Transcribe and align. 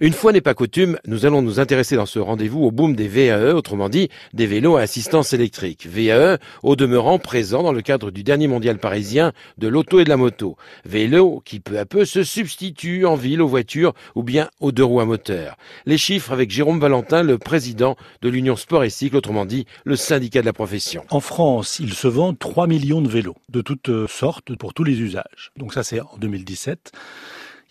Une 0.00 0.12
fois 0.12 0.32
n'est 0.32 0.40
pas 0.40 0.54
coutume, 0.54 0.98
nous 1.06 1.24
allons 1.24 1.40
nous 1.40 1.60
intéresser 1.60 1.94
dans 1.94 2.04
ce 2.04 2.18
rendez-vous 2.18 2.64
au 2.64 2.72
boom 2.72 2.96
des 2.96 3.06
VAE, 3.06 3.54
autrement 3.54 3.88
dit 3.88 4.08
des 4.32 4.48
vélos 4.48 4.74
à 4.74 4.80
assistance 4.80 5.32
électrique. 5.32 5.86
VAE, 5.86 6.38
au 6.64 6.74
demeurant 6.74 7.20
présent 7.20 7.62
dans 7.62 7.70
le 7.72 7.80
cadre 7.80 8.10
du 8.10 8.24
dernier 8.24 8.48
mondial 8.48 8.78
parisien 8.78 9.32
de 9.56 9.68
l'auto 9.68 10.00
et 10.00 10.04
de 10.04 10.08
la 10.08 10.16
moto. 10.16 10.56
Vélo 10.84 11.40
qui 11.44 11.60
peu 11.60 11.78
à 11.78 11.86
peu 11.86 12.04
se 12.04 12.24
substitue 12.24 13.06
en 13.06 13.14
ville 13.14 13.40
aux 13.40 13.46
voitures 13.46 13.94
ou 14.16 14.24
bien 14.24 14.50
aux 14.58 14.72
deux 14.72 14.82
roues 14.82 14.98
à 14.98 15.04
moteur. 15.04 15.56
Les 15.86 15.96
chiffres 15.96 16.32
avec 16.32 16.50
Jérôme 16.50 16.80
Valentin, 16.80 17.22
le 17.22 17.38
président 17.38 17.94
de 18.20 18.28
l'Union 18.28 18.56
Sport 18.56 18.82
et 18.82 18.90
Cycle, 18.90 19.14
autrement 19.14 19.46
dit 19.46 19.64
le 19.84 19.94
syndicat 19.94 20.40
de 20.40 20.46
la 20.46 20.52
profession. 20.52 21.04
En 21.10 21.20
France, 21.20 21.78
il 21.78 21.94
se 21.94 22.08
vend 22.08 22.34
3 22.34 22.66
millions 22.66 23.00
de 23.00 23.08
vélos 23.08 23.36
de 23.48 23.60
toutes 23.60 24.08
sortes 24.08 24.56
pour 24.56 24.74
tous 24.74 24.82
les 24.82 25.00
usages. 25.00 25.52
Donc 25.56 25.72
ça 25.72 25.84
c'est 25.84 26.00
en 26.00 26.16
2017 26.18 26.90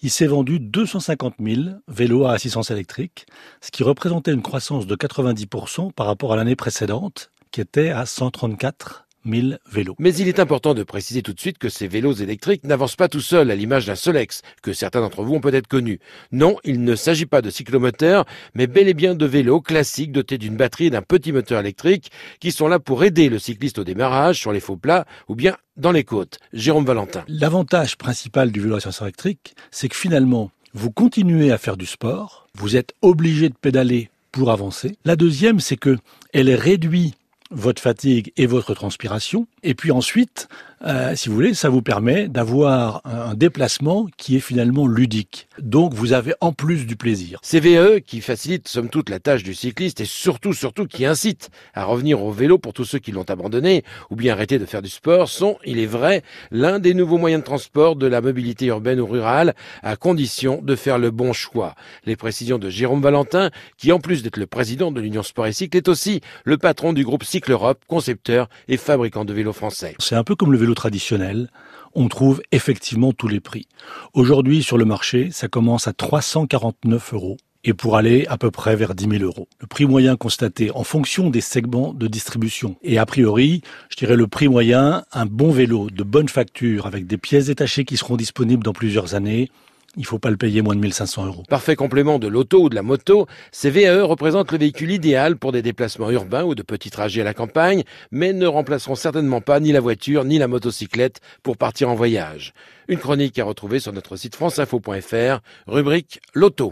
il 0.04 0.12
s'est 0.12 0.28
vendu 0.28 0.60
250 0.60 1.36
000 1.40 1.62
vélos 1.88 2.26
à 2.26 2.34
assistance 2.34 2.70
électrique, 2.72 3.26
ce 3.62 3.72
qui 3.72 3.84
représentait 3.84 4.34
une 4.34 4.42
croissance 4.42 4.86
de 4.86 4.96
90% 4.98 5.94
par 5.94 6.06
rapport 6.06 6.34
à 6.34 6.36
l'année 6.36 6.58
précédente, 6.58 7.32
qui 7.52 7.62
était 7.62 7.90
à 7.90 8.06
134 8.06 9.08
vélos. 9.26 9.96
Mais 10.00 10.14
il 10.16 10.28
est 10.28 10.40
important 10.40 10.74
de 10.74 10.84
préciser 10.84 11.22
tout 11.22 11.34
de 11.34 11.40
suite 11.40 11.58
que 11.58 11.70
ces 11.70 11.88
vélos 11.88 12.14
électriques 12.14 12.64
n'avancent 12.64 12.96
pas 12.96 13.08
tout 13.08 13.22
seuls 13.22 13.52
à 13.52 13.56
l'image 13.56 13.86
d'un 13.86 13.96
Solex, 13.96 14.42
que 14.62 14.74
certains 14.74 15.02
d'entre 15.02 15.24
vous 15.24 15.36
ont 15.36 15.42
peut-être 15.42 15.68
connu. 15.68 16.00
Non, 16.32 16.58
il 16.64 16.84
ne 16.84 16.96
s'agit 16.96 17.26
pas 17.26 17.42
de 17.42 17.50
cyclomoteurs, 17.50 18.26
mais 18.54 18.68
bel 18.68 18.88
et 18.88 18.94
bien 18.94 19.16
de 19.16 19.26
vélos 19.26 19.62
classiques 19.62 20.12
dotés 20.12 20.38
d'une 20.38 20.58
batterie 20.58 20.88
et 20.88 20.90
d'un 20.90 21.02
petit 21.02 21.32
moteur 21.32 21.60
électrique 21.60 22.12
qui 22.40 22.52
sont 22.52 22.68
là 22.68 22.80
pour 22.80 23.04
aider 23.04 23.30
le 23.30 23.40
cycliste 23.40 23.80
au 23.80 23.84
démarrage 23.84 24.40
sur 24.40 24.52
les 24.52 24.60
faux 24.60 24.78
plats 24.78 25.06
ou 25.28 25.36
bien 25.36 25.56
dans 25.78 25.92
les 25.92 26.04
côtes. 26.04 26.40
Jérôme 26.54 26.86
Valentin. 26.86 27.24
L'avantage 27.28 27.98
principal 27.98 28.52
du 28.52 28.62
vélo 28.62 28.76
à 28.76 29.04
électrique, 29.04 29.56
c'est 29.72 29.90
que 29.90 29.96
finalement, 29.96 30.52
vous 30.74 30.92
continuez 30.92 31.52
à 31.52 31.58
faire 31.58 31.78
du 31.78 31.86
sport, 31.86 32.48
vous 32.56 32.76
êtes 32.76 32.94
obligé 33.02 33.50
de 33.50 33.56
pédaler 33.56 34.10
pour 34.32 34.52
avancer. 34.52 34.98
La 35.06 35.16
deuxième, 35.16 35.60
c'est 35.60 35.78
que 35.78 35.98
elle 36.34 36.54
réduit 36.54 37.14
votre 37.54 37.82
fatigue 37.82 38.34
et 38.38 38.46
votre 38.46 38.74
transpiration. 38.74 39.48
Et 39.64 39.74
puis 39.76 39.92
ensuite, 39.92 40.50
euh, 40.86 41.16
si 41.16 41.30
vous 41.30 41.36
voulez, 41.36 41.54
ça 41.54 41.70
vous 41.70 41.82
permet 41.82 42.28
d'avoir 42.28 43.02
un 43.06 43.36
déplacement 43.36 44.08
qui 44.18 44.36
est 44.36 44.42
finalement 44.42 44.86
ludique. 44.86 45.48
Donc 45.60 45.94
vous 45.94 46.12
avez 46.12 46.34
en 46.42 46.52
plus 46.52 46.86
du 46.86 46.98
plaisir. 46.98 47.40
CVE 47.42 48.02
qui 48.02 48.20
facilite 48.20 48.68
somme 48.68 48.90
toute 48.90 49.10
la 49.10 49.20
tâche 49.20 49.44
du 49.44 49.54
cycliste 49.54 50.02
et 50.02 50.06
surtout, 50.06 50.52
surtout 50.52 50.86
qui 50.86 51.06
incite 51.06 51.50
à 51.74 51.86
revenir 51.86 52.22
au 52.22 52.32
vélo 52.32 52.58
pour 52.58 52.74
tous 52.74 52.84
ceux 52.84 53.00
qui 53.00 53.14
l'ont 53.14 53.24
abandonné 53.24 53.84
ou 54.10 54.18
bien 54.18 54.34
arrêté 54.34 54.60
de 54.60 54.66
faire 54.66 54.82
du 54.82 54.90
sport 54.90 55.30
sont, 55.30 55.58
il 55.66 55.80
est 55.80 55.86
vrai, 55.86 56.22
l'un 56.52 56.80
des 56.80 56.94
nouveaux 56.94 57.18
moyens 57.18 57.42
de 57.42 57.46
transport 57.46 57.96
de 57.96 58.08
la 58.08 58.20
mobilité 58.20 58.66
urbaine 58.66 59.00
ou 59.00 59.06
rurale 59.06 59.56
à 59.84 59.96
condition 59.96 60.62
de 60.62 60.76
faire 60.76 60.98
le 60.98 61.12
bon 61.12 61.32
choix. 61.32 61.76
Les 62.06 62.18
précisions 62.18 62.60
de 62.60 62.70
Jérôme 62.70 63.02
Valentin 63.02 63.52
qui 63.78 63.94
en 63.94 64.00
plus 64.00 64.22
d'être 64.22 64.38
le 64.38 64.48
président 64.48 64.92
de 64.92 65.00
l'Union 65.00 65.24
Sport 65.24 65.48
et 65.48 65.54
Cycle 65.54 65.78
est 65.78 65.88
aussi 65.88 66.20
le 66.44 66.58
patron 66.58 66.92
du 66.92 67.06
groupe 67.06 67.24
Cycle 67.24 67.54
Europe, 67.54 67.80
concepteur 67.88 68.50
et 68.68 68.76
fabricant 68.76 69.24
de 69.24 69.34
vélos 69.34 69.53
C'est 70.00 70.16
un 70.16 70.24
peu 70.24 70.36
comme 70.36 70.52
le 70.52 70.58
vélo 70.58 70.74
traditionnel, 70.74 71.50
on 71.96 72.08
trouve 72.08 72.42
effectivement 72.52 73.14
tous 73.14 73.28
les 73.28 73.40
prix. 73.40 73.68
Aujourd'hui, 74.14 74.64
sur 74.64 74.78
le 74.78 74.86
marché, 74.86 75.30
ça 75.32 75.48
commence 75.48 75.88
à 75.88 75.94
349 75.94 77.14
euros 77.14 77.38
et 77.64 77.74
pour 77.74 77.96
aller 77.96 78.26
à 78.28 78.38
peu 78.38 78.52
près 78.52 78.76
vers 78.76 78.94
10 78.94 79.20
000 79.20 79.24
euros. 79.24 79.48
Le 79.60 79.68
prix 79.68 79.86
moyen 79.86 80.16
constaté 80.18 80.72
en 80.72 80.84
fonction 80.84 81.30
des 81.30 81.42
segments 81.42 81.94
de 81.94 82.08
distribution. 82.08 82.76
Et 82.84 82.98
a 82.98 83.06
priori, 83.06 83.62
je 83.90 83.96
dirais 83.96 84.18
le 84.18 84.28
prix 84.28 84.50
moyen, 84.50 85.06
un 85.14 85.26
bon 85.26 85.52
vélo 85.52 85.90
de 85.90 86.04
bonne 86.04 86.28
facture 86.28 86.86
avec 86.88 87.08
des 87.08 87.18
pièces 87.18 87.46
détachées 87.46 87.86
qui 87.86 87.98
seront 87.98 88.18
disponibles 88.18 88.64
dans 88.64 88.74
plusieurs 88.74 89.16
années, 89.16 89.50
il 89.96 90.06
faut 90.06 90.20
pas 90.20 90.32
le 90.32 90.38
payer 90.38 90.62
moins 90.62 90.76
de 90.76 90.82
1500 90.82 91.26
euros. 91.28 91.44
Parfait 91.50 91.76
complément 91.76 92.20
de 92.20 92.28
l'auto 92.28 92.64
ou 92.64 92.70
de 92.70 92.76
la 92.76 92.82
moto, 92.82 93.28
ces 93.52 93.70
VAE 93.70 94.04
représentent 94.04 94.52
le 94.52 94.58
véhicule 94.58 94.92
idéal 94.92 95.38
pour 95.38 95.52
des 95.52 95.62
déplacements 95.62 96.10
urbains 96.10 96.44
ou 96.44 96.56
de 96.56 96.64
petits 96.64 96.90
trajets 96.90 97.22
à 97.22 97.26
la 97.26 97.34
campagne, 97.34 97.84
mais 98.12 98.34
ne 98.34 98.48
remplaceront 98.48 98.96
certainement 98.96 99.42
pas 99.42 99.60
ni 99.60 99.72
la 99.72 99.80
voiture 99.80 100.26
ni 100.26 100.38
la 100.38 100.48
motocyclette 100.48 101.22
pour 101.44 101.58
partir 101.58 101.90
en 101.90 101.96
voyage. 101.96 102.54
Une 102.88 103.00
chronique 103.00 103.40
à 103.40 103.46
retrouver 103.46 103.80
sur 103.80 103.94
notre 103.94 104.16
site 104.16 104.36
franceinfo.fr, 104.36 105.40
rubrique 105.68 106.22
L'auto. 106.34 106.62